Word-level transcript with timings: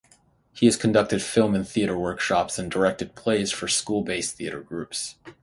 He 0.51 0.65
has 0.65 0.77
conducted 0.77 1.21
film 1.21 1.53
and 1.53 1.67
theater 1.69 1.95
workshops 1.95 2.57
and 2.57 2.71
directed 2.71 3.13
plays 3.13 3.51
for 3.51 3.67
school-based 3.67 4.35
theater 4.35 4.59
groups. 4.61 5.13